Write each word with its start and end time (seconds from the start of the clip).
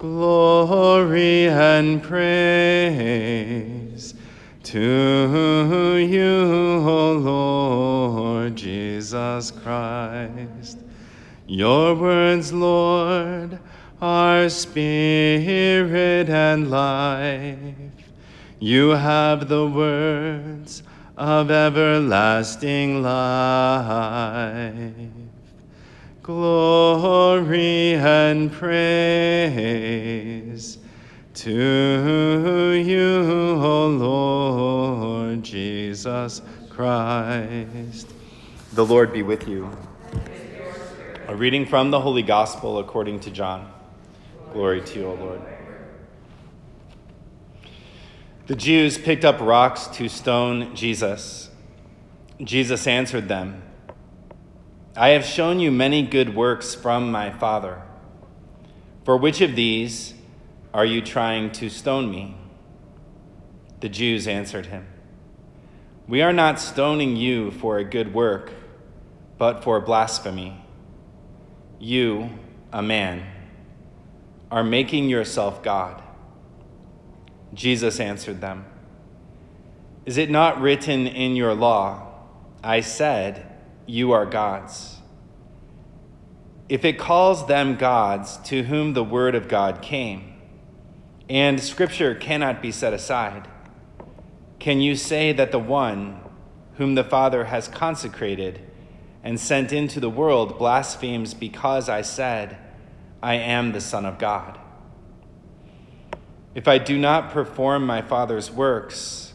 Glory 0.00 1.46
and 1.48 2.02
praise 2.02 2.94
to 4.62 5.98
you, 5.98 6.82
O 6.88 7.12
Lord 7.12 8.56
Jesus 8.56 9.50
Christ. 9.50 10.78
Your 11.46 11.94
words, 11.94 12.50
Lord, 12.50 13.58
are 14.00 14.48
spirit 14.48 16.30
and 16.30 16.70
life. 16.70 17.74
You 18.58 18.88
have 18.92 19.48
the 19.50 19.66
words 19.66 20.82
of 21.18 21.50
everlasting 21.50 23.02
life. 23.02 23.50
Glory 26.22 27.94
and 27.94 28.52
praise 28.52 29.56
to 31.32 32.72
you, 32.74 33.22
O 33.58 33.86
Lord 33.88 35.42
Jesus 35.42 36.42
Christ. 36.68 38.12
The 38.74 38.84
Lord 38.84 39.14
be 39.14 39.22
with 39.22 39.48
you. 39.48 39.70
A 41.26 41.34
reading 41.34 41.64
from 41.64 41.90
the 41.90 42.00
Holy 42.00 42.22
Gospel 42.22 42.80
according 42.80 43.20
to 43.20 43.30
John. 43.30 43.72
Glory 44.52 44.82
to 44.82 44.98
you, 44.98 45.06
O 45.06 45.14
Lord. 45.14 45.40
The 48.46 48.56
Jews 48.56 48.98
picked 48.98 49.24
up 49.24 49.40
rocks 49.40 49.86
to 49.94 50.06
stone 50.10 50.76
Jesus. 50.76 51.48
Jesus 52.44 52.86
answered 52.86 53.26
them 53.28 53.62
I 54.96 55.10
have 55.10 55.24
shown 55.24 55.60
you 55.60 55.70
many 55.70 56.02
good 56.02 56.34
works 56.34 56.74
from 56.74 57.12
my 57.12 57.30
Father. 57.30 57.82
For 59.04 59.16
which 59.16 59.40
of 59.40 59.54
these 59.54 60.14
are 60.74 60.84
you 60.84 61.00
trying 61.00 61.52
to 61.52 61.68
stone 61.68 62.10
me? 62.10 62.36
The 63.80 63.88
Jews 63.88 64.26
answered 64.26 64.66
him 64.66 64.86
We 66.08 66.22
are 66.22 66.32
not 66.32 66.58
stoning 66.58 67.16
you 67.16 67.52
for 67.52 67.78
a 67.78 67.84
good 67.84 68.12
work, 68.12 68.52
but 69.38 69.62
for 69.62 69.80
blasphemy. 69.80 70.64
You, 71.78 72.30
a 72.72 72.82
man, 72.82 73.26
are 74.50 74.64
making 74.64 75.08
yourself 75.08 75.62
God. 75.62 76.02
Jesus 77.54 78.00
answered 78.00 78.40
them 78.40 78.64
Is 80.04 80.18
it 80.18 80.30
not 80.30 80.60
written 80.60 81.06
in 81.06 81.36
your 81.36 81.54
law, 81.54 82.08
I 82.62 82.80
said, 82.80 83.49
You 83.86 84.12
are 84.12 84.26
gods? 84.26 84.96
If 86.68 86.84
it 86.84 86.98
calls 86.98 87.46
them 87.46 87.74
gods 87.76 88.36
to 88.44 88.62
whom 88.62 88.94
the 88.94 89.02
word 89.02 89.34
of 89.34 89.48
God 89.48 89.82
came, 89.82 90.34
and 91.28 91.60
scripture 91.60 92.14
cannot 92.14 92.62
be 92.62 92.70
set 92.70 92.92
aside, 92.92 93.48
can 94.60 94.80
you 94.80 94.94
say 94.94 95.32
that 95.32 95.52
the 95.52 95.58
one 95.58 96.20
whom 96.74 96.94
the 96.94 97.04
Father 97.04 97.46
has 97.46 97.66
consecrated 97.66 98.60
and 99.24 99.38
sent 99.40 99.72
into 99.72 100.00
the 100.00 100.10
world 100.10 100.58
blasphemes 100.58 101.34
because 101.34 101.88
I 101.88 102.02
said, 102.02 102.58
I 103.22 103.34
am 103.34 103.72
the 103.72 103.80
Son 103.80 104.06
of 104.06 104.18
God? 104.18 104.58
If 106.54 106.68
I 106.68 106.78
do 106.78 106.98
not 106.98 107.30
perform 107.30 107.86
my 107.86 108.02
Father's 108.02 108.50
works, 108.50 109.34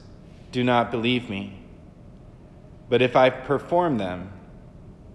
do 0.51 0.63
not 0.63 0.91
believe 0.91 1.29
me. 1.29 1.64
But 2.89 3.01
if 3.01 3.15
I 3.15 3.29
perform 3.29 3.97
them, 3.97 4.31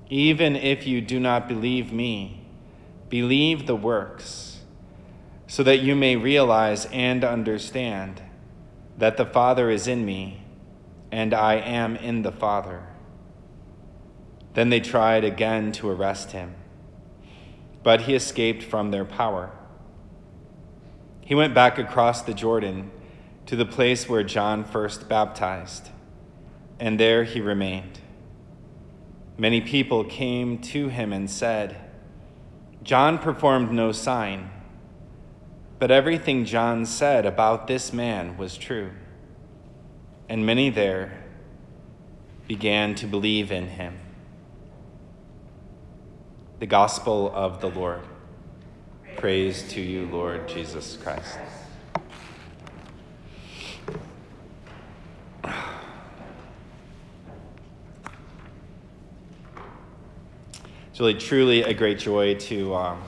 even 0.08 0.56
if 0.56 0.86
you 0.86 1.00
do 1.00 1.20
not 1.20 1.46
believe 1.46 1.92
me, 1.92 2.44
believe 3.08 3.66
the 3.66 3.76
works, 3.76 4.60
so 5.46 5.62
that 5.62 5.80
you 5.80 5.94
may 5.94 6.16
realize 6.16 6.86
and 6.86 7.24
understand 7.24 8.22
that 8.98 9.16
the 9.16 9.26
Father 9.26 9.70
is 9.70 9.86
in 9.86 10.04
me 10.04 10.42
and 11.12 11.34
I 11.34 11.54
am 11.54 11.96
in 11.96 12.22
the 12.22 12.32
Father. 12.32 12.82
Then 14.54 14.70
they 14.70 14.80
tried 14.80 15.24
again 15.24 15.72
to 15.72 15.88
arrest 15.88 16.32
him, 16.32 16.54
but 17.82 18.02
he 18.02 18.14
escaped 18.14 18.62
from 18.62 18.90
their 18.90 19.04
power. 19.04 19.52
He 21.20 21.34
went 21.34 21.54
back 21.54 21.78
across 21.78 22.22
the 22.22 22.34
Jordan 22.34 22.90
to 23.46 23.56
the 23.56 23.64
place 23.64 24.08
where 24.08 24.22
John 24.22 24.64
first 24.64 25.08
baptized, 25.08 25.90
and 26.80 26.98
there 26.98 27.24
he 27.24 27.40
remained. 27.40 28.00
Many 29.36 29.60
people 29.60 30.02
came 30.04 30.58
to 30.58 30.88
him 30.88 31.12
and 31.12 31.30
said, 31.30 31.76
John 32.82 33.18
performed 33.18 33.70
no 33.70 33.92
sign, 33.92 34.50
but 35.78 35.90
everything 35.90 36.44
John 36.44 36.86
said 36.86 37.26
about 37.26 37.66
this 37.66 37.92
man 37.92 38.36
was 38.36 38.56
true. 38.56 38.90
And 40.28 40.46
many 40.46 40.70
there 40.70 41.24
began 42.48 42.94
to 42.96 43.06
believe 43.06 43.52
in 43.52 43.68
him. 43.68 43.98
The 46.58 46.66
Gospel 46.66 47.30
of 47.34 47.60
the 47.60 47.70
Lord. 47.70 48.02
Praise 49.16 49.62
to 49.72 49.80
you, 49.80 50.06
Lord 50.06 50.48
Jesus 50.48 50.96
Christ. 50.96 51.38
It's 60.89 60.89
really, 61.00 61.14
truly 61.14 61.62
a 61.62 61.72
great 61.72 61.98
joy 61.98 62.34
to, 62.34 62.74
um, 62.74 63.02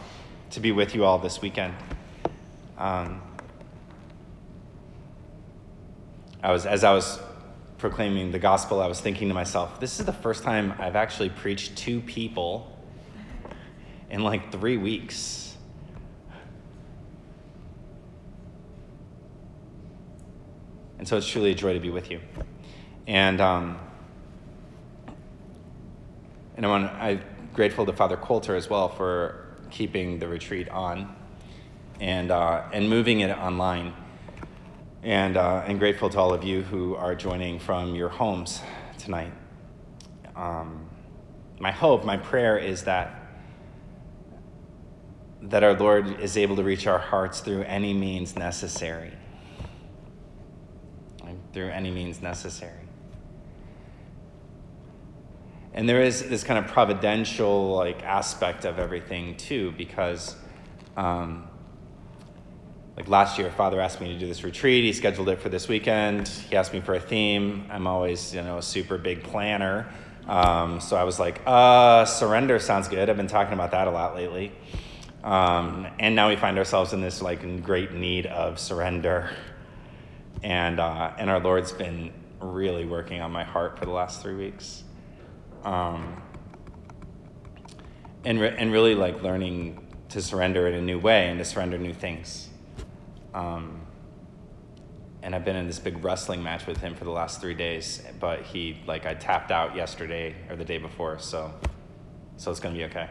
to 0.48 0.60
be 0.60 0.72
with 0.72 0.94
you 0.94 1.04
all 1.04 1.18
this 1.18 1.42
weekend. 1.42 1.74
Um, 2.78 3.20
I 6.42 6.52
was, 6.52 6.64
as 6.64 6.84
I 6.84 6.94
was 6.94 7.20
proclaiming 7.76 8.32
the 8.32 8.38
gospel, 8.38 8.80
I 8.80 8.86
was 8.86 8.98
thinking 8.98 9.28
to 9.28 9.34
myself, 9.34 9.78
this 9.78 10.00
is 10.00 10.06
the 10.06 10.12
first 10.12 10.42
time 10.42 10.72
I've 10.78 10.96
actually 10.96 11.28
preached 11.28 11.76
to 11.78 12.00
people 12.00 12.74
in 14.08 14.24
like 14.24 14.50
three 14.50 14.78
weeks. 14.78 15.54
And 20.96 21.06
so 21.06 21.18
it's 21.18 21.28
truly 21.28 21.50
a 21.50 21.54
joy 21.54 21.74
to 21.74 21.80
be 21.80 21.90
with 21.90 22.10
you. 22.10 22.20
And, 23.06 23.38
um, 23.38 23.78
and 26.56 26.64
I 26.64 26.68
want, 26.70 26.90
I'm 26.92 27.20
grateful 27.52 27.86
to 27.86 27.92
Father 27.92 28.16
Coulter 28.16 28.56
as 28.56 28.68
well 28.68 28.88
for 28.88 29.46
keeping 29.70 30.18
the 30.18 30.28
retreat 30.28 30.68
on 30.68 31.14
and, 32.00 32.30
uh, 32.30 32.62
and 32.72 32.88
moving 32.88 33.20
it 33.20 33.30
online. 33.30 33.94
And, 35.02 35.36
uh, 35.36 35.64
and 35.66 35.78
grateful 35.78 36.10
to 36.10 36.18
all 36.18 36.32
of 36.32 36.44
you 36.44 36.62
who 36.62 36.94
are 36.94 37.14
joining 37.14 37.58
from 37.58 37.94
your 37.94 38.08
homes 38.08 38.60
tonight. 38.98 39.32
Um, 40.36 40.88
my 41.58 41.72
hope, 41.72 42.04
my 42.04 42.16
prayer 42.16 42.56
is 42.56 42.84
that, 42.84 43.14
that 45.42 45.64
our 45.64 45.74
Lord 45.74 46.20
is 46.20 46.36
able 46.36 46.54
to 46.56 46.62
reach 46.62 46.86
our 46.86 46.98
hearts 46.98 47.40
through 47.40 47.62
any 47.62 47.92
means 47.92 48.36
necessary 48.36 49.12
through 51.52 51.68
any 51.68 51.90
means 51.90 52.22
necessary. 52.22 52.81
And 55.74 55.88
there 55.88 56.02
is 56.02 56.28
this 56.28 56.44
kind 56.44 56.62
of 56.62 56.70
providential 56.70 57.74
like 57.74 58.02
aspect 58.02 58.64
of 58.64 58.78
everything 58.78 59.36
too, 59.36 59.72
because 59.72 60.36
um, 60.96 61.48
like 62.96 63.08
last 63.08 63.38
year, 63.38 63.50
Father 63.50 63.80
asked 63.80 64.00
me 64.00 64.12
to 64.12 64.18
do 64.18 64.26
this 64.26 64.44
retreat. 64.44 64.84
He 64.84 64.92
scheduled 64.92 65.28
it 65.28 65.40
for 65.40 65.48
this 65.48 65.68
weekend. 65.68 66.28
He 66.28 66.56
asked 66.56 66.72
me 66.72 66.80
for 66.80 66.94
a 66.94 67.00
theme. 67.00 67.66
I'm 67.70 67.86
always, 67.86 68.34
you 68.34 68.42
know, 68.42 68.58
a 68.58 68.62
super 68.62 68.98
big 68.98 69.22
planner. 69.22 69.88
Um, 70.28 70.80
so 70.80 70.96
I 70.96 71.04
was 71.04 71.18
like, 71.18 71.40
uh, 71.46 72.04
surrender 72.04 72.58
sounds 72.58 72.88
good. 72.88 73.08
I've 73.08 73.16
been 73.16 73.26
talking 73.26 73.54
about 73.54 73.70
that 73.70 73.88
a 73.88 73.90
lot 73.90 74.14
lately. 74.14 74.52
Um, 75.24 75.86
and 75.98 76.14
now 76.14 76.28
we 76.28 76.36
find 76.36 76.58
ourselves 76.58 76.92
in 76.92 77.00
this 77.00 77.22
like 77.22 77.62
great 77.62 77.92
need 77.92 78.26
of 78.26 78.58
surrender 78.58 79.30
and 80.42 80.80
uh, 80.80 81.12
and 81.18 81.30
our 81.30 81.40
Lord's 81.40 81.72
been 81.72 82.12
really 82.40 82.84
working 82.84 83.20
on 83.20 83.30
my 83.30 83.44
heart 83.44 83.78
for 83.78 83.84
the 83.84 83.92
last 83.92 84.22
three 84.22 84.34
weeks, 84.34 84.82
um, 85.64 86.20
and 88.24 88.40
re- 88.40 88.54
and 88.56 88.72
really 88.72 88.94
like 88.94 89.22
learning 89.22 89.86
to 90.10 90.20
surrender 90.20 90.68
in 90.68 90.74
a 90.74 90.82
new 90.82 90.98
way 90.98 91.28
and 91.28 91.38
to 91.38 91.44
surrender 91.44 91.78
new 91.78 91.94
things. 91.94 92.48
Um, 93.34 93.80
and 95.22 95.34
I've 95.34 95.44
been 95.44 95.56
in 95.56 95.66
this 95.66 95.78
big 95.78 96.04
wrestling 96.04 96.42
match 96.42 96.66
with 96.66 96.78
him 96.78 96.94
for 96.94 97.04
the 97.04 97.10
last 97.10 97.40
three 97.40 97.54
days, 97.54 98.02
but 98.20 98.42
he 98.42 98.78
like 98.86 99.06
I 99.06 99.14
tapped 99.14 99.50
out 99.50 99.76
yesterday 99.76 100.34
or 100.50 100.56
the 100.56 100.64
day 100.64 100.78
before, 100.78 101.18
so 101.18 101.52
so 102.36 102.50
it's 102.50 102.60
gonna 102.60 102.74
be 102.74 102.84
okay. 102.84 103.08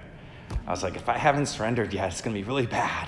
I 0.67 0.71
was 0.71 0.83
like, 0.83 0.95
if 0.95 1.07
I 1.07 1.17
haven't 1.17 1.45
surrendered 1.45 1.93
yet, 1.93 2.11
it's 2.11 2.21
gonna 2.21 2.33
be 2.33 2.43
really 2.43 2.65
bad. 2.65 3.07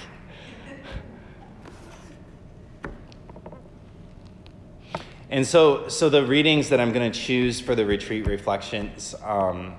And 5.34 5.48
so, 5.48 5.88
so 5.88 6.10
the 6.10 6.24
readings 6.24 6.70
that 6.70 6.80
I'm 6.80 6.94
going 6.94 7.12
to 7.12 7.20
choose 7.20 7.60
for 7.60 7.74
the 7.74 7.88
retreat 7.88 8.28
reflections 8.28 9.16
um, 9.24 9.74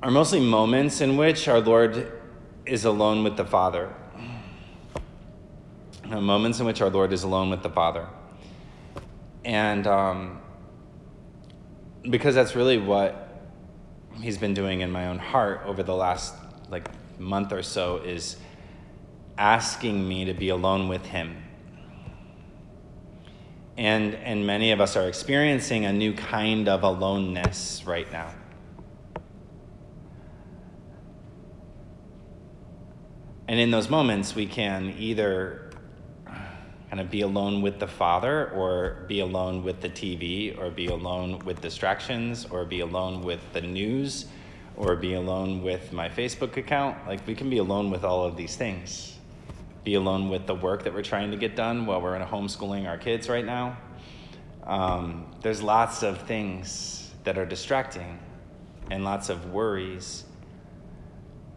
are 0.00 0.12
mostly 0.12 0.38
moments 0.38 1.00
in 1.00 1.16
which 1.16 1.48
our 1.48 1.58
Lord 1.58 2.12
is 2.66 2.84
alone 2.84 3.24
with 3.24 3.36
the 3.36 3.44
Father. 3.44 3.92
Moments 6.06 6.60
in 6.60 6.66
which 6.66 6.80
our 6.80 6.88
Lord 6.88 7.12
is 7.12 7.24
alone 7.24 7.50
with 7.50 7.64
the 7.64 7.70
Father. 7.70 8.06
And 9.44 9.88
um, 9.88 10.40
because 12.08 12.36
that's 12.36 12.54
really 12.54 12.78
what 12.78 13.24
He's 14.20 14.38
been 14.38 14.54
doing 14.54 14.82
in 14.82 14.92
my 14.92 15.08
own 15.08 15.18
heart 15.18 15.62
over 15.66 15.82
the 15.82 15.96
last 15.96 16.36
like 16.70 16.88
month 17.18 17.52
or 17.52 17.64
so 17.64 17.96
is 17.96 18.36
asking 19.38 20.06
me 20.06 20.24
to 20.26 20.34
be 20.34 20.50
alone 20.50 20.88
with 20.88 21.06
Him. 21.06 21.42
And, 23.78 24.14
and 24.16 24.44
many 24.44 24.72
of 24.72 24.80
us 24.80 24.96
are 24.96 25.06
experiencing 25.06 25.84
a 25.84 25.92
new 25.92 26.12
kind 26.12 26.68
of 26.68 26.82
aloneness 26.82 27.84
right 27.86 28.10
now. 28.10 28.34
And 33.46 33.58
in 33.58 33.70
those 33.70 33.88
moments, 33.88 34.34
we 34.34 34.46
can 34.46 34.94
either 34.98 35.70
kind 36.90 37.00
of 37.00 37.10
be 37.10 37.20
alone 37.20 37.62
with 37.62 37.78
the 37.78 37.86
Father, 37.86 38.50
or 38.50 39.04
be 39.08 39.20
alone 39.20 39.62
with 39.62 39.80
the 39.80 39.88
TV, 39.88 40.58
or 40.58 40.70
be 40.70 40.86
alone 40.86 41.38
with 41.44 41.60
distractions, 41.60 42.46
or 42.46 42.64
be 42.64 42.80
alone 42.80 43.22
with 43.22 43.40
the 43.52 43.60
news, 43.60 44.26
or 44.76 44.96
be 44.96 45.14
alone 45.14 45.62
with 45.62 45.92
my 45.92 46.08
Facebook 46.08 46.56
account. 46.56 46.96
Like, 47.06 47.26
we 47.26 47.34
can 47.34 47.48
be 47.48 47.58
alone 47.58 47.90
with 47.90 48.04
all 48.04 48.24
of 48.24 48.36
these 48.36 48.56
things. 48.56 49.17
Be 49.88 49.94
alone 49.94 50.28
with 50.28 50.46
the 50.46 50.54
work 50.54 50.84
that 50.84 50.92
we're 50.92 51.00
trying 51.00 51.30
to 51.30 51.38
get 51.38 51.56
done 51.56 51.86
while 51.86 52.02
we're 52.02 52.14
in 52.14 52.20
homeschooling 52.20 52.86
our 52.86 52.98
kids 52.98 53.26
right 53.30 53.46
now. 53.46 53.78
Um, 54.64 55.34
there's 55.40 55.62
lots 55.62 56.02
of 56.02 56.20
things 56.26 57.10
that 57.24 57.38
are 57.38 57.46
distracting 57.46 58.18
and 58.90 59.02
lots 59.02 59.30
of 59.30 59.50
worries. 59.50 60.24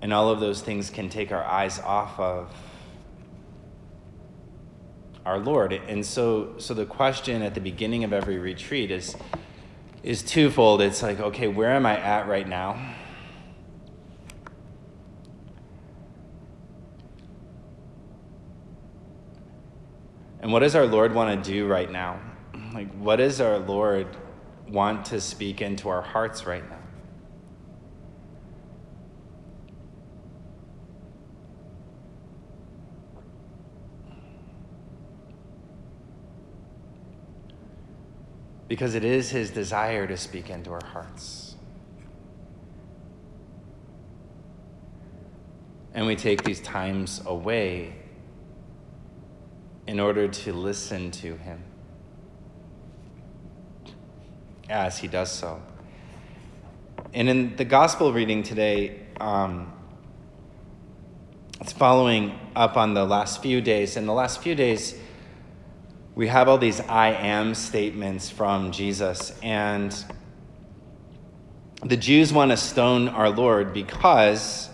And 0.02 0.14
all 0.14 0.30
of 0.30 0.40
those 0.40 0.62
things 0.62 0.90
can 0.90 1.10
take 1.10 1.34
our 1.34 1.44
eyes 1.44 1.78
off 1.80 2.18
of 2.22 2.54
our 5.26 5.38
Lord. 5.38 5.74
And 5.74 6.06
so, 6.06 6.54
so 6.58 6.74
the 6.74 6.86
question 6.86 7.42
at 7.42 7.54
the 7.54 7.60
beginning 7.60 8.06
of 8.06 8.14
every 8.14 8.38
retreat 8.38 8.92
is, 8.92 9.14
is 10.04 10.24
twofold. 10.24 10.82
It's 10.82 11.04
like, 11.04 11.20
okay, 11.20 11.50
where 11.50 11.72
am 11.72 11.86
I 11.86 12.00
at 12.00 12.30
right 12.30 12.48
now? 12.48 12.96
And 20.52 20.54
what 20.54 20.64
does 20.64 20.76
our 20.76 20.86
Lord 20.86 21.16
want 21.16 21.42
to 21.42 21.50
do 21.50 21.66
right 21.66 21.90
now? 21.90 22.20
Like, 22.74 22.92
what 22.96 23.16
does 23.16 23.40
our 23.40 23.58
Lord 23.58 24.06
want 24.68 25.06
to 25.06 25.22
speak 25.22 25.62
into 25.62 25.88
our 25.88 26.02
hearts 26.02 26.46
right 26.46 26.70
now? 26.70 26.78
Because 38.68 38.94
it 38.94 39.06
is 39.06 39.30
His 39.30 39.52
desire 39.52 40.06
to 40.06 40.18
speak 40.18 40.50
into 40.50 40.74
our 40.74 40.86
hearts. 40.86 41.56
And 45.94 46.06
we 46.06 46.18
take 46.18 46.44
these 46.44 46.60
times 46.60 47.22
away 47.26 47.94
in 49.88 50.00
order 50.00 50.28
to 50.28 50.54
listen 50.54 51.12
to 51.12 51.36
him 51.38 51.64
as 54.70 54.98
he 54.98 55.08
does 55.08 55.32
so. 55.32 55.62
And 57.14 57.28
in 57.28 57.56
the 57.58 57.66
gospel 57.66 58.14
reading 58.14 58.44
today, 58.44 59.00
um, 59.20 59.74
it's 61.60 61.74
following 61.74 62.40
up 62.56 62.78
on 62.78 62.94
the 62.94 63.06
last 63.06 63.42
few 63.42 63.62
days. 63.62 63.98
In 63.98 64.06
the 64.06 64.14
last 64.14 64.42
few 64.42 64.56
days, 64.56 64.96
we 66.16 66.28
have 66.28 66.48
all 66.48 66.58
these 66.58 66.80
I 66.80 67.10
am 67.10 67.54
statements 67.54 68.30
from 68.30 68.72
Jesus. 68.72 69.38
And 69.44 69.94
the 71.84 71.98
Jews 71.98 72.32
want 72.32 72.52
to 72.52 72.58
stone 72.58 73.10
our 73.10 73.30
Lord 73.30 73.74
because 73.74 74.70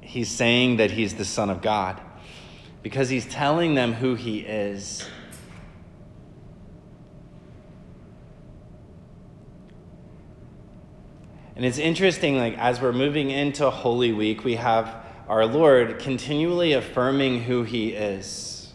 he's 0.00 0.30
saying 0.30 0.76
that 0.76 0.90
he's 0.90 1.14
the 1.14 1.24
Son 1.24 1.50
of 1.50 1.62
God 1.62 2.00
because 2.82 3.08
he's 3.08 3.26
telling 3.26 3.74
them 3.74 3.92
who 3.92 4.14
he 4.14 4.40
is. 4.40 5.08
And 11.54 11.64
it's 11.64 11.78
interesting, 11.78 12.36
like, 12.36 12.58
as 12.58 12.80
we're 12.80 12.92
moving 12.92 13.30
into 13.30 13.70
Holy 13.70 14.10
Week, 14.10 14.42
we 14.42 14.56
have 14.56 14.96
our 15.28 15.46
Lord 15.46 16.00
continually 16.00 16.72
affirming 16.72 17.42
who 17.42 17.62
he 17.62 17.90
is. 17.90 18.72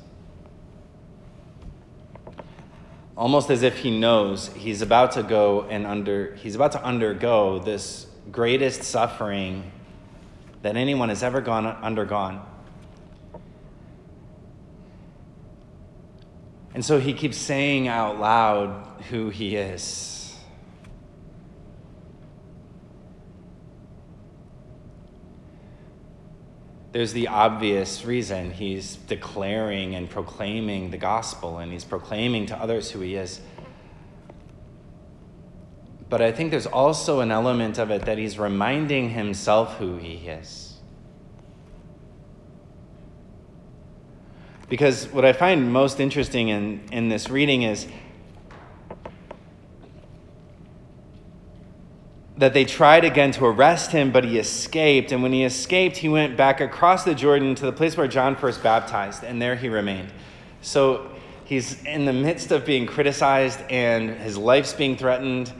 Almost 3.17 3.49
as 3.49 3.63
if 3.63 3.79
he 3.79 3.99
knows 3.99 4.47
he's 4.55 4.81
about 4.81 5.11
to 5.13 5.23
go 5.23 5.63
and 5.63 5.85
under, 5.85 6.35
he's 6.35 6.55
about 6.55 6.71
to 6.73 6.83
undergo 6.83 7.59
this 7.59 8.07
greatest 8.31 8.83
suffering 8.83 9.69
that 10.61 10.77
anyone 10.77 11.09
has 11.09 11.23
ever 11.23 11.41
gone 11.41 11.65
undergone. 11.65 12.46
And 16.73 16.83
so 16.83 16.99
he 16.99 17.13
keeps 17.13 17.37
saying 17.37 17.87
out 17.87 18.19
loud 18.19 19.03
who 19.09 19.29
he 19.29 19.55
is. 19.55 20.17
There's 26.91 27.13
the 27.13 27.27
obvious 27.27 28.05
reason 28.05 28.51
he's 28.51 28.95
declaring 28.95 29.93
and 29.95 30.09
proclaiming 30.09 30.89
the 30.89 30.97
gospel 30.97 31.59
and 31.59 31.71
he's 31.71 31.83
proclaiming 31.83 32.47
to 32.47 32.57
others 32.57 32.89
who 32.89 33.01
he 33.01 33.15
is. 33.15 33.39
But 36.09 36.21
I 36.21 36.31
think 36.31 36.51
there's 36.51 36.65
also 36.65 37.19
an 37.19 37.31
element 37.31 37.77
of 37.77 37.91
it 37.91 38.05
that 38.05 38.17
he's 38.17 38.39
reminding 38.39 39.09
himself 39.09 39.77
who 39.77 39.97
he 39.97 40.15
is. 40.27 40.66
Because 44.69 45.07
what 45.07 45.23
I 45.23 45.33
find 45.33 45.71
most 45.71 45.99
interesting 45.99 46.49
in, 46.49 46.81
in 46.91 47.07
this 47.09 47.29
reading 47.29 47.63
is 47.63 47.87
that 52.37 52.53
they 52.53 52.65
tried 52.65 53.03
again 53.03 53.31
to 53.31 53.45
arrest 53.45 53.91
him, 53.91 54.11
but 54.11 54.23
he 54.23 54.37
escaped. 54.37 55.11
And 55.11 55.23
when 55.23 55.31
he 55.31 55.43
escaped, 55.43 55.97
he 55.97 56.09
went 56.09 56.37
back 56.37 56.59
across 56.61 57.03
the 57.03 57.15
Jordan 57.15 57.55
to 57.55 57.65
the 57.65 57.71
place 57.71 57.97
where 57.97 58.07
John 58.07 58.35
first 58.35 58.61
baptized, 58.61 59.23
and 59.23 59.41
there 59.41 59.55
he 59.55 59.69
remained. 59.69 60.11
So 60.61 61.11
he's 61.45 61.83
in 61.85 62.05
the 62.05 62.13
midst 62.13 62.51
of 62.51 62.65
being 62.65 62.85
criticized, 62.85 63.61
and 63.69 64.11
his 64.11 64.37
life's 64.37 64.73
being 64.73 64.97
threatened, 64.97 65.51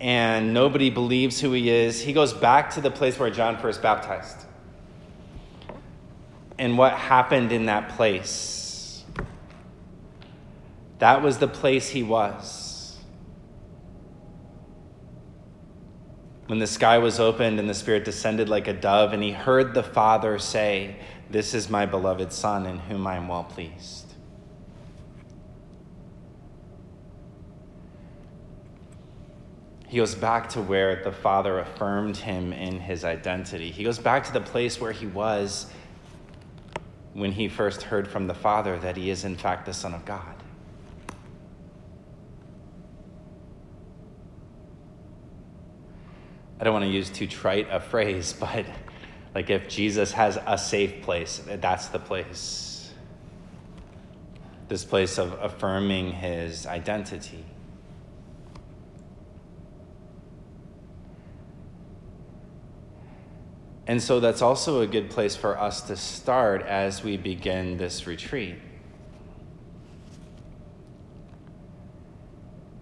and 0.00 0.52
nobody 0.52 0.90
believes 0.90 1.40
who 1.40 1.52
he 1.52 1.70
is. 1.70 2.02
He 2.02 2.12
goes 2.12 2.34
back 2.34 2.70
to 2.70 2.80
the 2.80 2.90
place 2.90 3.18
where 3.18 3.30
John 3.30 3.58
first 3.58 3.80
baptized. 3.80 4.45
And 6.58 6.78
what 6.78 6.94
happened 6.94 7.52
in 7.52 7.66
that 7.66 7.90
place? 7.90 9.04
That 10.98 11.22
was 11.22 11.38
the 11.38 11.48
place 11.48 11.90
he 11.90 12.02
was. 12.02 12.96
When 16.46 16.58
the 16.58 16.66
sky 16.66 16.98
was 16.98 17.18
opened 17.18 17.58
and 17.58 17.68
the 17.68 17.74
Spirit 17.74 18.04
descended 18.04 18.48
like 18.48 18.68
a 18.68 18.72
dove, 18.72 19.12
and 19.12 19.22
he 19.22 19.32
heard 19.32 19.74
the 19.74 19.82
Father 19.82 20.38
say, 20.38 20.96
This 21.28 21.54
is 21.54 21.68
my 21.68 21.86
beloved 21.86 22.32
Son 22.32 22.66
in 22.66 22.78
whom 22.78 23.06
I 23.06 23.16
am 23.16 23.28
well 23.28 23.44
pleased. 23.44 24.06
He 29.88 29.98
goes 29.98 30.14
back 30.14 30.48
to 30.50 30.62
where 30.62 31.02
the 31.02 31.12
Father 31.12 31.58
affirmed 31.58 32.16
him 32.16 32.52
in 32.52 32.80
his 32.80 33.04
identity. 33.04 33.70
He 33.70 33.84
goes 33.84 33.98
back 33.98 34.24
to 34.24 34.32
the 34.32 34.40
place 34.40 34.80
where 34.80 34.92
he 34.92 35.06
was 35.06 35.66
when 37.16 37.32
he 37.32 37.48
first 37.48 37.84
heard 37.84 38.06
from 38.06 38.26
the 38.26 38.34
Father 38.34 38.78
that 38.78 38.94
he 38.94 39.08
is, 39.08 39.24
in 39.24 39.36
fact, 39.36 39.64
the 39.64 39.72
Son 39.72 39.94
of 39.94 40.04
God. 40.04 40.34
I 46.60 46.64
don't 46.64 46.74
want 46.74 46.84
to 46.84 46.90
use 46.90 47.08
too 47.08 47.26
trite 47.26 47.68
a 47.70 47.80
phrase, 47.80 48.32
but 48.38 48.66
like 49.34 49.48
if 49.48 49.66
Jesus 49.66 50.12
has 50.12 50.38
a 50.46 50.58
safe 50.58 51.00
place, 51.00 51.42
that's 51.46 51.88
the 51.88 51.98
place. 51.98 52.92
This 54.68 54.84
place 54.84 55.16
of 55.16 55.38
affirming 55.40 56.12
his 56.12 56.66
identity. 56.66 57.46
And 63.86 64.02
so 64.02 64.18
that's 64.18 64.42
also 64.42 64.80
a 64.80 64.86
good 64.86 65.10
place 65.10 65.36
for 65.36 65.58
us 65.58 65.80
to 65.82 65.96
start 65.96 66.62
as 66.62 67.04
we 67.04 67.16
begin 67.16 67.76
this 67.76 68.06
retreat. 68.06 68.56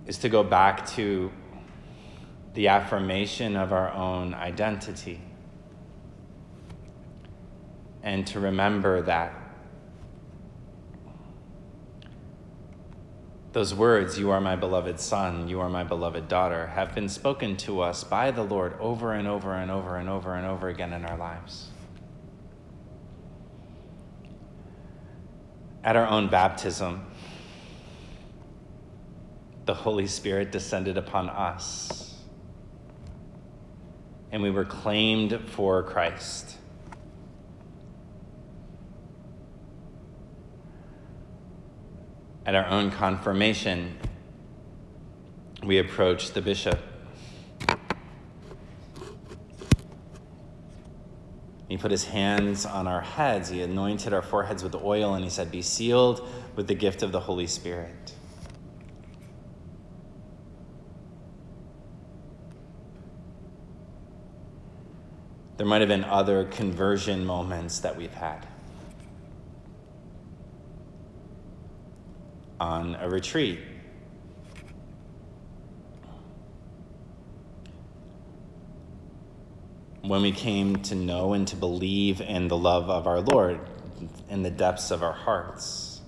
Is 0.06 0.18
to 0.18 0.28
go 0.28 0.42
back 0.42 0.86
to 0.92 1.30
the 2.54 2.68
affirmation 2.68 3.56
of 3.56 3.72
our 3.72 3.92
own 3.92 4.32
identity. 4.32 5.20
And 8.02 8.26
to 8.28 8.40
remember 8.40 9.02
that 9.02 9.43
those 13.54 13.72
words, 13.72 14.18
You 14.18 14.30
are 14.30 14.40
my 14.40 14.56
beloved 14.56 14.98
son, 14.98 15.48
you 15.48 15.60
are 15.60 15.70
my 15.70 15.84
beloved 15.84 16.28
daughter, 16.28 16.66
have 16.66 16.92
been 16.92 17.08
spoken 17.08 17.56
to 17.58 17.80
us 17.80 18.02
by 18.02 18.32
the 18.32 18.42
Lord 18.42 18.74
over 18.80 19.12
and 19.12 19.28
over 19.28 19.54
and 19.54 19.70
over 19.70 19.96
and 19.96 20.08
over 20.08 20.34
and 20.34 20.44
over 20.44 20.68
again 20.68 20.92
in 20.92 21.04
our 21.04 21.16
lives. 21.16 21.68
At 25.84 25.94
our 25.94 26.06
own 26.06 26.28
baptism, 26.28 27.06
the 29.66 29.74
Holy 29.74 30.08
Spirit 30.08 30.50
descended 30.50 30.98
upon 30.98 31.30
us, 31.30 32.18
and 34.32 34.42
we 34.42 34.50
were 34.50 34.64
claimed 34.64 35.40
for 35.50 35.84
Christ. 35.84 36.56
At 42.46 42.54
our 42.54 42.66
own 42.66 42.90
confirmation, 42.90 43.96
we 45.62 45.78
approach 45.78 46.32
the 46.32 46.42
bishop. 46.42 46.78
He 51.68 51.78
put 51.78 51.90
his 51.90 52.04
hands 52.04 52.66
on 52.66 52.86
our 52.86 53.00
heads. 53.00 53.48
He 53.48 53.62
anointed 53.62 54.12
our 54.12 54.22
foreheads 54.22 54.62
with 54.62 54.74
oil, 54.74 55.14
and 55.14 55.24
he 55.24 55.30
said, 55.30 55.50
Be 55.50 55.62
sealed 55.62 56.28
with 56.54 56.68
the 56.68 56.74
gift 56.74 57.02
of 57.02 57.12
the 57.12 57.20
Holy 57.20 57.46
Spirit. 57.46 58.12
There 65.56 65.66
might 65.66 65.80
have 65.80 65.88
been 65.88 66.04
other 66.04 66.44
conversion 66.44 67.24
moments 67.24 67.78
that 67.78 67.96
we've 67.96 68.12
had. 68.12 68.46
On 72.64 72.94
a 72.94 73.10
retreat, 73.10 73.60
when 80.00 80.22
we 80.22 80.32
came 80.32 80.76
to 80.76 80.94
know 80.94 81.34
and 81.34 81.46
to 81.48 81.56
believe 81.56 82.22
in 82.22 82.48
the 82.48 82.56
love 82.56 82.88
of 82.88 83.06
our 83.06 83.20
Lord 83.20 83.60
in 84.30 84.42
the 84.42 84.50
depths 84.50 84.90
of 84.90 85.02
our 85.02 85.12
hearts. 85.12 86.00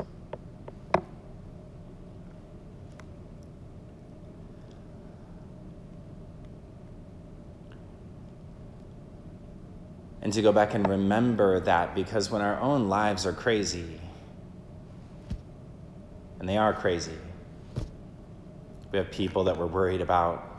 And 10.22 10.32
to 10.32 10.40
go 10.40 10.52
back 10.52 10.72
and 10.72 10.88
remember 10.88 11.60
that 11.60 11.94
because 11.94 12.30
when 12.30 12.40
our 12.40 12.58
own 12.58 12.88
lives 12.88 13.26
are 13.26 13.34
crazy, 13.34 14.00
and 16.38 16.48
they 16.48 16.56
are 16.56 16.72
crazy, 16.72 17.18
we 18.92 18.98
have 18.98 19.10
people 19.10 19.44
that 19.44 19.56
we're 19.56 19.66
worried 19.66 20.00
about 20.00 20.56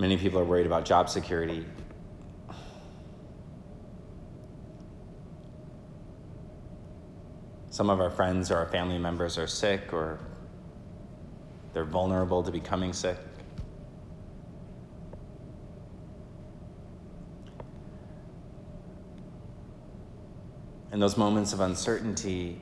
Many 0.00 0.16
people 0.16 0.38
are 0.38 0.44
worried 0.44 0.66
about 0.66 0.84
job 0.84 1.08
security. 1.08 1.66
Some 7.70 7.90
of 7.90 8.00
our 8.00 8.10
friends 8.10 8.52
or 8.52 8.58
our 8.58 8.66
family 8.66 8.98
members 8.98 9.38
are 9.38 9.48
sick 9.48 9.92
or 9.92 10.20
they're 11.74 11.84
vulnerable 11.84 12.44
to 12.44 12.52
becoming 12.52 12.92
sick. 12.92 13.16
In 20.92 21.00
those 21.00 21.16
moments 21.16 21.52
of 21.52 21.60
uncertainty, 21.60 22.60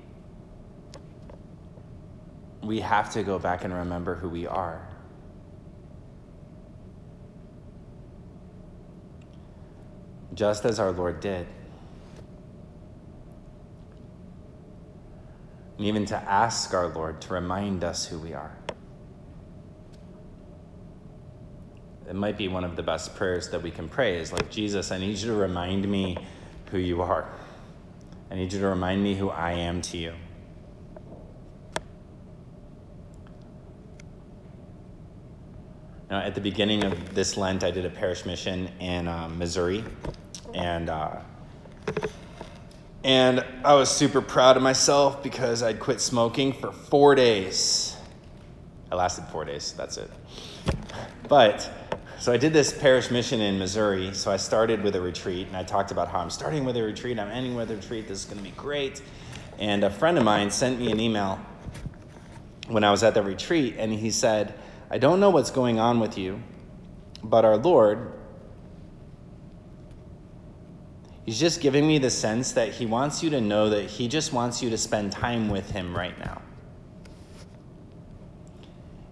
we 2.66 2.80
have 2.80 3.12
to 3.12 3.22
go 3.22 3.38
back 3.38 3.64
and 3.64 3.72
remember 3.72 4.16
who 4.16 4.28
we 4.28 4.46
are. 4.46 4.86
just 10.36 10.66
as 10.66 10.78
our 10.78 10.92
Lord 10.92 11.20
did. 11.20 11.46
And 15.78 15.86
even 15.86 16.04
to 16.06 16.16
ask 16.16 16.72
our 16.74 16.88
Lord 16.88 17.20
to 17.22 17.34
remind 17.34 17.82
us 17.82 18.06
who 18.06 18.18
we 18.18 18.34
are. 18.34 18.56
It 22.08 22.14
might 22.14 22.38
be 22.38 22.48
one 22.48 22.64
of 22.64 22.76
the 22.76 22.82
best 22.82 23.16
prayers 23.16 23.48
that 23.48 23.62
we 23.62 23.70
can 23.70 23.88
pray 23.88 24.18
is 24.18 24.32
like, 24.32 24.48
Jesus, 24.50 24.92
I 24.92 24.98
need 24.98 25.18
you 25.18 25.28
to 25.28 25.34
remind 25.34 25.90
me 25.90 26.16
who 26.70 26.78
you 26.78 27.02
are. 27.02 27.28
I 28.30 28.36
need 28.36 28.52
you 28.52 28.60
to 28.60 28.68
remind 28.68 29.02
me 29.02 29.14
who 29.14 29.28
I 29.28 29.52
am 29.52 29.82
to 29.82 29.98
you. 29.98 30.12
Now, 36.16 36.22
at 36.22 36.34
the 36.34 36.40
beginning 36.40 36.82
of 36.82 37.14
this 37.14 37.36
Lent, 37.36 37.62
I 37.62 37.70
did 37.70 37.84
a 37.84 37.90
parish 37.90 38.24
mission 38.24 38.70
in 38.80 39.06
um, 39.06 39.36
Missouri 39.38 39.84
and 40.54 40.88
uh, 40.88 41.16
and 43.04 43.44
I 43.62 43.74
was 43.74 43.90
super 43.90 44.22
proud 44.22 44.56
of 44.56 44.62
myself 44.62 45.22
because 45.22 45.62
I'd 45.62 45.78
quit 45.78 46.00
smoking 46.00 46.54
for 46.54 46.72
four 46.72 47.14
days. 47.14 47.98
I 48.90 48.94
lasted 48.94 49.26
four 49.26 49.44
days. 49.44 49.74
That's 49.76 49.98
it. 49.98 50.10
But 51.28 51.70
so 52.18 52.32
I 52.32 52.38
did 52.38 52.54
this 52.54 52.72
parish 52.72 53.10
mission 53.10 53.42
in 53.42 53.58
Missouri. 53.58 54.14
So 54.14 54.32
I 54.32 54.38
started 54.38 54.82
with 54.82 54.96
a 54.96 55.00
retreat, 55.02 55.48
and 55.48 55.56
I 55.56 55.64
talked 55.64 55.90
about 55.90 56.08
how 56.08 56.20
I'm 56.20 56.30
starting 56.30 56.64
with 56.64 56.78
a 56.78 56.82
retreat, 56.82 57.18
I'm 57.18 57.30
ending 57.30 57.54
with 57.54 57.70
a 57.70 57.76
retreat. 57.76 58.08
This 58.08 58.20
is 58.20 58.24
going 58.24 58.38
to 58.38 58.42
be 58.42 58.56
great. 58.56 59.02
And 59.58 59.84
a 59.84 59.90
friend 59.90 60.16
of 60.16 60.24
mine 60.24 60.50
sent 60.50 60.80
me 60.80 60.90
an 60.90 60.98
email 60.98 61.38
when 62.68 62.84
I 62.84 62.90
was 62.90 63.02
at 63.02 63.12
the 63.12 63.22
retreat, 63.22 63.74
and 63.76 63.92
he 63.92 64.10
said, 64.10 64.54
"I 64.90 64.98
don't 64.98 65.20
know 65.20 65.30
what's 65.30 65.50
going 65.50 65.78
on 65.78 66.00
with 66.00 66.16
you, 66.18 66.42
but 67.22 67.44
our 67.44 67.56
Lord 67.56 68.12
He's 71.26 71.40
just 71.40 71.60
giving 71.60 71.88
me 71.88 71.98
the 71.98 72.08
sense 72.08 72.52
that 72.52 72.68
he 72.68 72.86
wants 72.86 73.20
you 73.20 73.30
to 73.30 73.40
know 73.40 73.68
that 73.70 73.90
he 73.90 74.06
just 74.06 74.32
wants 74.32 74.62
you 74.62 74.70
to 74.70 74.78
spend 74.78 75.10
time 75.10 75.48
with 75.48 75.68
him 75.72 75.94
right 75.94 76.16
now. 76.20 76.40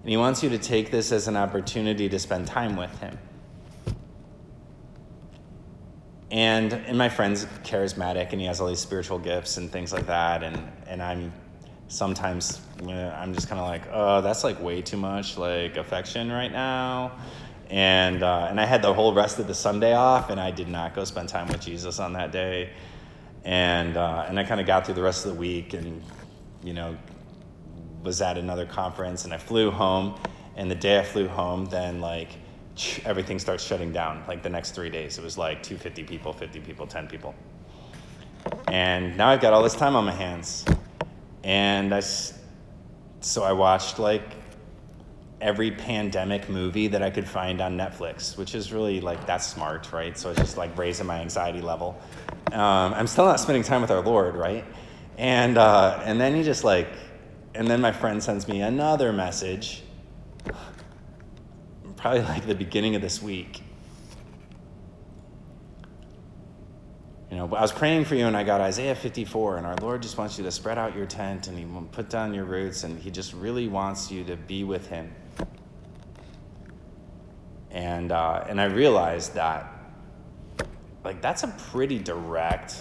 And 0.02 0.10
he 0.10 0.16
wants 0.16 0.40
you 0.40 0.48
to 0.50 0.58
take 0.58 0.92
this 0.92 1.10
as 1.10 1.26
an 1.26 1.36
opportunity 1.36 2.08
to 2.08 2.18
spend 2.20 2.46
time 2.46 2.76
with 2.76 2.96
him. 3.00 3.18
And, 6.30 6.72
and 6.72 6.96
my 6.96 7.08
friend's 7.08 7.46
charismatic 7.64 8.30
and 8.30 8.40
he 8.40 8.46
has 8.46 8.60
all 8.60 8.68
these 8.68 8.78
spiritual 8.78 9.18
gifts 9.18 9.56
and 9.56 9.70
things 9.72 9.92
like 9.92 10.06
that. 10.06 10.44
And, 10.44 10.70
and 10.86 11.02
I'm 11.02 11.32
sometimes, 11.88 12.60
I'm 12.80 13.34
just 13.34 13.48
kind 13.48 13.60
of 13.60 13.66
like, 13.66 13.82
oh, 13.92 14.20
that's 14.20 14.44
like 14.44 14.60
way 14.60 14.82
too 14.82 14.96
much 14.96 15.36
like 15.38 15.76
affection 15.76 16.30
right 16.30 16.52
now. 16.52 17.12
And 17.70 18.22
uh, 18.22 18.46
and 18.50 18.60
I 18.60 18.66
had 18.66 18.82
the 18.82 18.92
whole 18.92 19.14
rest 19.14 19.38
of 19.38 19.46
the 19.46 19.54
Sunday 19.54 19.94
off, 19.94 20.30
and 20.30 20.38
I 20.38 20.50
did 20.50 20.68
not 20.68 20.94
go 20.94 21.04
spend 21.04 21.28
time 21.28 21.48
with 21.48 21.60
Jesus 21.60 21.98
on 21.98 22.12
that 22.12 22.30
day, 22.30 22.70
and 23.44 23.96
uh, 23.96 24.26
and 24.28 24.38
I 24.38 24.44
kind 24.44 24.60
of 24.60 24.66
got 24.66 24.84
through 24.84 24.96
the 24.96 25.02
rest 25.02 25.24
of 25.24 25.32
the 25.32 25.38
week, 25.38 25.72
and 25.72 26.02
you 26.62 26.74
know, 26.74 26.96
was 28.02 28.20
at 28.20 28.36
another 28.36 28.66
conference, 28.66 29.24
and 29.24 29.32
I 29.32 29.38
flew 29.38 29.70
home, 29.70 30.14
and 30.56 30.70
the 30.70 30.74
day 30.74 30.98
I 30.98 31.04
flew 31.04 31.26
home, 31.26 31.64
then 31.64 32.00
like 32.00 32.28
everything 33.06 33.38
starts 33.38 33.64
shutting 33.64 33.92
down. 33.92 34.22
Like 34.28 34.42
the 34.42 34.50
next 34.50 34.72
three 34.72 34.90
days, 34.90 35.16
it 35.16 35.24
was 35.24 35.38
like 35.38 35.62
250 35.62 36.04
people, 36.04 36.34
50 36.34 36.60
people, 36.60 36.86
10 36.86 37.08
people, 37.08 37.34
and 38.68 39.16
now 39.16 39.28
I've 39.28 39.40
got 39.40 39.54
all 39.54 39.62
this 39.62 39.74
time 39.74 39.96
on 39.96 40.04
my 40.04 40.12
hands, 40.12 40.66
and 41.44 41.94
I 41.94 42.00
so 43.20 43.42
I 43.42 43.52
watched 43.52 43.98
like 43.98 44.22
every 45.40 45.70
pandemic 45.70 46.48
movie 46.48 46.88
that 46.88 47.02
I 47.02 47.10
could 47.10 47.28
find 47.28 47.60
on 47.60 47.76
Netflix, 47.76 48.36
which 48.38 48.54
is 48.54 48.72
really 48.72 49.00
like 49.00 49.26
that's 49.26 49.46
smart, 49.46 49.92
right? 49.92 50.16
So 50.16 50.30
it's 50.30 50.40
just 50.40 50.56
like 50.56 50.76
raising 50.76 51.06
my 51.06 51.20
anxiety 51.20 51.60
level. 51.60 52.00
Um, 52.52 52.94
I'm 52.94 53.06
still 53.06 53.26
not 53.26 53.40
spending 53.40 53.62
time 53.62 53.82
with 53.82 53.90
our 53.90 54.00
Lord, 54.00 54.36
right? 54.36 54.64
And 55.18 55.58
uh, 55.58 56.00
and 56.04 56.18
then 56.18 56.34
you 56.36 56.42
just 56.42 56.64
like, 56.64 56.88
and 57.54 57.68
then 57.68 57.80
my 57.80 57.92
friend 57.92 58.22
sends 58.22 58.48
me 58.48 58.62
another 58.62 59.12
message, 59.12 59.82
probably 61.96 62.22
like 62.22 62.46
the 62.46 62.54
beginning 62.54 62.94
of 62.94 63.02
this 63.02 63.22
week. 63.22 63.62
You 67.34 67.40
know, 67.40 67.48
but 67.48 67.56
I 67.56 67.62
was 67.62 67.72
praying 67.72 68.04
for 68.04 68.14
you 68.14 68.28
and 68.28 68.36
I 68.36 68.44
got 68.44 68.60
Isaiah 68.60 68.94
54, 68.94 69.56
and 69.56 69.66
our 69.66 69.74
Lord 69.82 70.02
just 70.02 70.16
wants 70.16 70.38
you 70.38 70.44
to 70.44 70.52
spread 70.52 70.78
out 70.78 70.94
your 70.94 71.04
tent 71.04 71.48
and 71.48 71.58
He 71.58 71.64
will 71.64 71.82
put 71.82 72.08
down 72.08 72.32
your 72.32 72.44
roots, 72.44 72.84
and 72.84 72.96
He 72.96 73.10
just 73.10 73.32
really 73.32 73.66
wants 73.66 74.08
you 74.08 74.22
to 74.22 74.36
be 74.36 74.62
with 74.62 74.86
Him. 74.86 75.12
And, 77.72 78.12
uh, 78.12 78.44
and 78.48 78.60
I 78.60 78.66
realized 78.66 79.34
that, 79.34 79.66
like, 81.02 81.20
that's 81.20 81.42
a 81.42 81.48
pretty 81.72 81.98
direct 81.98 82.80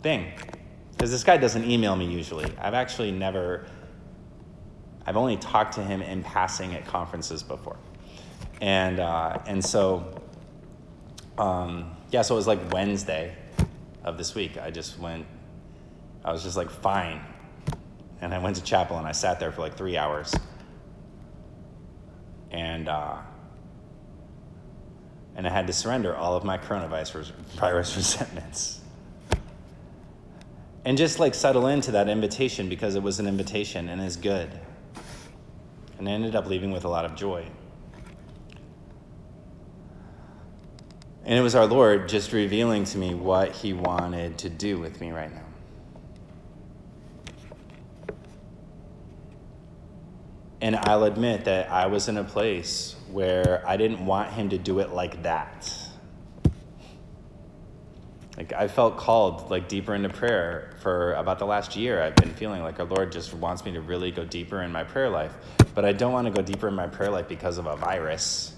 thing. 0.00 0.32
Because 0.92 1.10
this 1.10 1.22
guy 1.22 1.36
doesn't 1.36 1.70
email 1.70 1.96
me 1.96 2.06
usually. 2.06 2.50
I've 2.58 2.72
actually 2.72 3.12
never, 3.12 3.66
I've 5.04 5.18
only 5.18 5.36
talked 5.36 5.74
to 5.74 5.84
him 5.84 6.00
in 6.00 6.22
passing 6.22 6.72
at 6.72 6.86
conferences 6.86 7.42
before. 7.42 7.76
And, 8.62 9.00
uh, 9.00 9.36
and 9.46 9.62
so, 9.62 10.22
um, 11.36 11.95
yeah, 12.10 12.22
so 12.22 12.34
it 12.34 12.38
was 12.38 12.46
like 12.46 12.72
Wednesday 12.72 13.34
of 14.04 14.16
this 14.16 14.34
week. 14.34 14.58
I 14.58 14.70
just 14.70 14.98
went, 14.98 15.26
I 16.24 16.32
was 16.32 16.42
just 16.42 16.56
like, 16.56 16.70
fine. 16.70 17.20
And 18.20 18.32
I 18.32 18.38
went 18.38 18.56
to 18.56 18.62
chapel 18.62 18.96
and 18.98 19.06
I 19.06 19.12
sat 19.12 19.40
there 19.40 19.52
for 19.52 19.60
like 19.60 19.76
three 19.76 19.96
hours. 19.96 20.34
And, 22.50 22.88
uh, 22.88 23.16
and 25.34 25.46
I 25.46 25.50
had 25.50 25.66
to 25.66 25.72
surrender 25.72 26.16
all 26.16 26.36
of 26.36 26.44
my 26.44 26.56
coronavirus 26.56 27.32
virus 27.58 27.96
resentments. 27.96 28.80
And 30.84 30.96
just 30.96 31.18
like 31.18 31.34
settle 31.34 31.66
into 31.66 31.90
that 31.90 32.08
invitation 32.08 32.68
because 32.68 32.94
it 32.94 33.02
was 33.02 33.18
an 33.18 33.26
invitation 33.26 33.88
and 33.88 34.00
is 34.00 34.16
good. 34.16 34.48
And 35.98 36.08
I 36.08 36.12
ended 36.12 36.36
up 36.36 36.46
leaving 36.46 36.70
with 36.70 36.84
a 36.84 36.88
lot 36.88 37.04
of 37.04 37.16
joy. 37.16 37.46
And 41.26 41.36
it 41.36 41.42
was 41.42 41.56
our 41.56 41.66
Lord 41.66 42.08
just 42.08 42.32
revealing 42.32 42.84
to 42.84 42.98
me 42.98 43.12
what 43.12 43.50
He 43.50 43.72
wanted 43.72 44.38
to 44.38 44.48
do 44.48 44.78
with 44.78 45.00
me 45.00 45.10
right 45.10 45.34
now. 45.34 45.42
And 50.60 50.76
I'll 50.76 51.02
admit 51.02 51.44
that 51.46 51.68
I 51.70 51.86
was 51.86 52.08
in 52.08 52.16
a 52.16 52.24
place 52.24 52.94
where 53.10 53.62
I 53.66 53.76
didn't 53.76 54.06
want 54.06 54.32
Him 54.32 54.50
to 54.50 54.58
do 54.58 54.78
it 54.78 54.90
like 54.90 55.24
that. 55.24 55.72
Like 58.36 58.52
I 58.52 58.68
felt 58.68 58.96
called 58.96 59.50
like 59.50 59.66
deeper 59.66 59.96
into 59.96 60.10
prayer 60.10 60.76
for 60.80 61.14
about 61.14 61.40
the 61.40 61.46
last 61.46 61.74
year. 61.74 62.02
I've 62.02 62.14
been 62.14 62.34
feeling 62.34 62.62
like 62.62 62.78
our 62.78 62.86
Lord 62.86 63.10
just 63.10 63.34
wants 63.34 63.64
me 63.64 63.72
to 63.72 63.80
really 63.80 64.12
go 64.12 64.24
deeper 64.24 64.62
in 64.62 64.70
my 64.70 64.84
prayer 64.84 65.10
life. 65.10 65.32
But 65.74 65.84
I 65.84 65.92
don't 65.92 66.12
want 66.12 66.28
to 66.28 66.32
go 66.32 66.42
deeper 66.42 66.68
in 66.68 66.74
my 66.74 66.86
prayer 66.86 67.10
life 67.10 67.26
because 67.26 67.58
of 67.58 67.66
a 67.66 67.74
virus. 67.76 68.55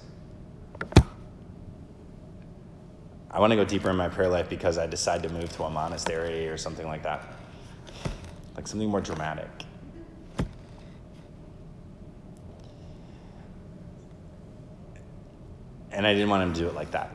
I 3.31 3.41
want 3.41 3.51
to 3.53 3.57
go 3.57 3.65
deeper 3.65 3.91
in 3.91 3.97
my 3.97 4.09
prayer 4.09 4.29
life 4.29 4.49
because 4.49 4.79
I 4.79 4.87
decide 4.87 5.23
to 5.23 5.29
move 5.29 5.55
to 5.57 5.65
a 5.65 5.71
monastery 5.71 6.49
or 6.49 6.57
something 6.57 6.87
like 6.87 7.03
that. 7.03 7.23
Like 8.57 8.67
something 8.67 8.89
more 8.89 9.01
dramatic. 9.01 9.49
And 15.91 16.07
I 16.07 16.15
didn't 16.15 16.31
want 16.31 16.43
him 16.43 16.53
to 16.55 16.61
do 16.61 16.69
it 16.69 16.75
like 16.75 16.91
that. 16.93 17.15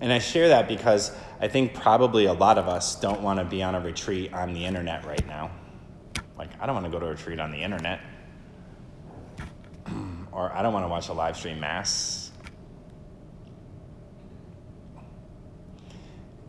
And 0.00 0.12
I 0.12 0.18
share 0.18 0.48
that 0.48 0.68
because 0.68 1.12
I 1.40 1.48
think 1.48 1.74
probably 1.74 2.26
a 2.26 2.32
lot 2.32 2.58
of 2.58 2.68
us 2.68 3.00
don't 3.00 3.22
want 3.22 3.38
to 3.38 3.44
be 3.44 3.62
on 3.62 3.74
a 3.74 3.80
retreat 3.80 4.32
on 4.32 4.52
the 4.52 4.64
internet 4.64 5.04
right 5.06 5.26
now. 5.26 5.50
Like, 6.38 6.50
I 6.60 6.66
don't 6.66 6.74
want 6.74 6.84
to 6.86 6.92
go 6.92 6.98
to 6.98 7.06
a 7.06 7.10
retreat 7.10 7.40
on 7.40 7.50
the 7.50 7.62
internet. 7.62 8.00
Or 10.36 10.54
I 10.54 10.60
don't 10.60 10.74
want 10.74 10.84
to 10.84 10.88
watch 10.88 11.08
a 11.08 11.14
live 11.14 11.34
stream 11.34 11.58
mass. 11.60 12.30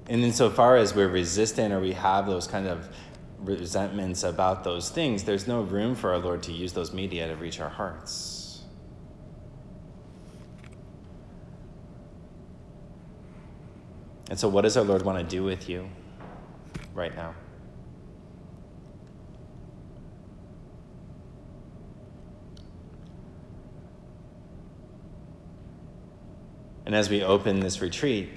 And 0.10 0.22
insofar 0.24 0.76
as 0.76 0.94
we're 0.94 1.08
resistant 1.08 1.74
or 1.74 1.80
we 1.80 1.94
have 1.94 2.26
those 2.26 2.48
kind 2.48 2.68
of 2.68 2.90
resentments 3.40 4.24
about 4.24 4.66
those 4.66 4.90
things, 4.90 5.24
there's 5.24 5.48
no 5.48 5.62
room 5.62 5.96
for 5.96 6.12
our 6.12 6.20
Lord 6.20 6.44
to 6.44 6.52
use 6.52 6.74
those 6.74 6.94
media 6.94 7.30
to 7.30 7.36
reach 7.38 7.62
our 7.62 7.70
hearts. 7.70 8.62
And 14.30 14.38
so, 14.38 14.50
what 14.50 14.64
does 14.64 14.76
our 14.76 14.84
Lord 14.84 15.04
want 15.04 15.18
to 15.18 15.24
do 15.24 15.46
with 15.46 15.70
you 15.70 15.88
right 16.94 17.16
now? 17.16 17.34
And 26.88 26.96
as 26.96 27.10
we 27.10 27.22
open 27.22 27.60
this 27.60 27.82
retreat, 27.82 28.30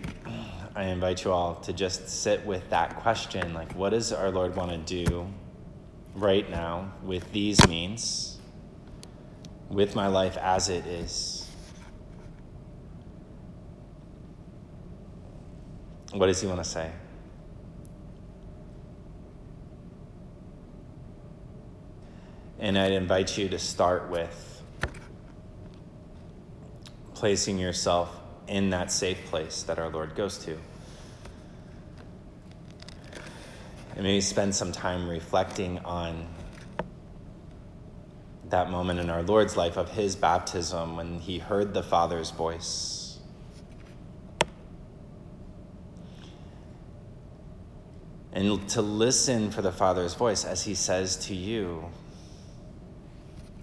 I 0.75 0.87
invite 0.87 1.23
you 1.23 1.31
all 1.31 1.55
to 1.61 1.73
just 1.73 2.09
sit 2.09 2.45
with 2.45 2.69
that 2.71 2.97
question 2.97 3.55
like, 3.55 3.77
what 3.77 3.91
does 3.91 4.13
our 4.13 4.29
Lord 4.33 4.57
want 4.57 4.73
to 4.73 5.05
do 5.05 5.33
right 6.17 6.51
now 6.51 6.93
with 7.05 7.31
these 7.31 7.65
means, 7.69 8.39
with 9.69 9.95
my 9.95 10.09
life 10.09 10.37
as 10.37 10.69
it 10.69 10.85
is? 10.85 11.49
What 16.13 16.27
does 16.27 16.41
he 16.41 16.49
want 16.49 16.59
to 16.59 16.69
say? 16.69 16.91
And 22.59 22.77
I'd 22.77 22.91
invite 22.91 23.39
you 23.39 23.49
to 23.49 23.61
start 23.61 24.11
with 24.11 24.61
placing 27.15 27.57
yourself 27.57 28.20
in 28.51 28.69
that 28.71 28.93
safe 28.93 29.25
place 29.27 29.63
that 29.63 29.79
our 29.79 29.89
Lord 29.89 30.15
goes 30.15 30.37
to. 30.45 30.59
And 33.95 34.03
maybe 34.03 34.21
spend 34.21 34.55
some 34.55 34.73
time 34.73 35.09
reflecting 35.09 35.79
on 35.79 36.27
that 38.51 38.71
moment 38.71 39.01
in 39.01 39.09
our 39.09 39.23
Lord's 39.23 39.57
life 39.57 39.79
of 39.79 39.91
his 39.91 40.17
baptism 40.17 40.97
when 40.97 41.21
he 41.21 41.39
heard 41.39 41.73
the 41.73 41.83
Father's 41.83 42.31
voice 42.31 43.01
and 48.33 48.69
to 48.71 48.83
listen 48.83 49.51
for 49.51 49.63
the 49.63 49.73
Father's 49.73 50.15
voice 50.15 50.45
as 50.45 50.63
He 50.63 50.75
says 50.75 51.17
to 51.27 51.35
you, 51.35 51.85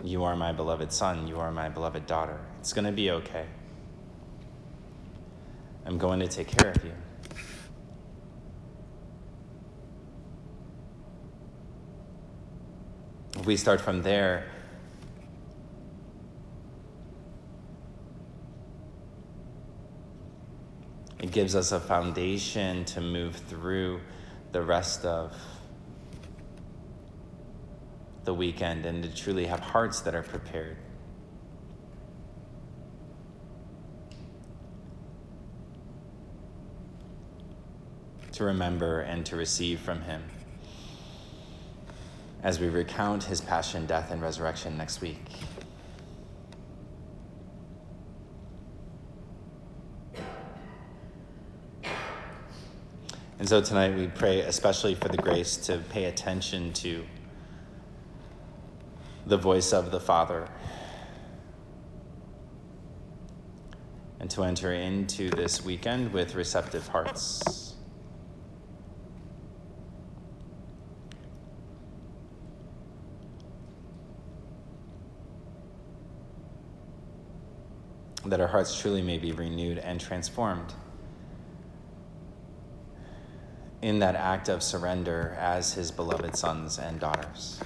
You 0.04 0.24
are 0.24 0.36
my 0.36 0.52
beloved 0.52 0.92
son, 0.92 1.28
you 1.28 1.40
are 1.40 1.52
my 1.52 1.70
beloved 1.70 2.06
daughter. 2.06 2.40
It's 2.60 2.74
going 2.74 2.86
to 2.86 2.92
be 2.92 3.12
okay. 3.12 3.46
I'm 5.88 5.98
going 5.98 6.20
to 6.20 6.28
take 6.28 6.50
care 6.50 6.72
of 6.72 6.84
you. 6.84 6.92
If 13.40 13.46
we 13.46 13.56
start 13.56 13.80
from 13.80 14.02
there, 14.02 14.52
it 21.20 21.32
gives 21.32 21.56
us 21.56 21.72
a 21.72 21.80
foundation 21.80 22.84
to 22.84 23.00
move 23.00 23.38
through 23.38 24.02
the 24.52 24.62
rest 24.62 25.06
of 25.06 25.34
the 28.26 28.34
weekend 28.34 28.86
and 28.86 29.04
to 29.04 29.16
truly 29.16 29.46
have 29.46 29.62
hearts 29.62 30.02
that 30.02 30.14
are 30.14 30.24
prepared. 30.24 30.76
To 38.38 38.44
remember 38.44 39.00
and 39.00 39.26
to 39.26 39.36
receive 39.36 39.80
from 39.80 40.02
Him 40.02 40.22
as 42.44 42.60
we 42.60 42.70
recount 42.70 43.24
His 43.24 43.42
passion, 43.42 43.88
death, 43.88 44.12
and 44.12 44.22
resurrection 44.22 44.78
next 44.78 45.02
week. 45.02 45.26
And 53.40 53.50
so 53.50 53.60
tonight 53.60 53.98
we 53.98 54.06
pray 54.06 54.42
especially 54.42 54.94
for 54.94 55.08
the 55.08 55.18
grace 55.18 55.58
to 55.66 55.80
pay 55.90 56.06
attention 56.06 56.74
to 56.74 57.06
the 59.26 59.38
voice 59.38 59.74
of 59.74 59.90
the 59.90 60.00
Father 60.00 60.48
and 64.20 64.30
to 64.30 64.44
enter 64.44 64.72
into 64.74 65.32
this 65.32 65.66
weekend 65.66 66.14
with 66.14 66.36
receptive 66.36 66.88
hearts. 66.90 67.67
That 78.28 78.42
our 78.42 78.48
hearts 78.48 78.78
truly 78.78 79.02
may 79.02 79.18
be 79.18 79.32
renewed 79.32 79.78
and 79.78 80.02
transformed 80.02 80.74
in 83.82 84.00
that 84.00 84.16
act 84.16 84.50
of 84.50 84.62
surrender 84.62 85.38
as 85.40 85.74
his 85.74 85.92
beloved 85.92 86.36
sons 86.36 86.78
and 86.78 87.00
daughters. 87.00 87.62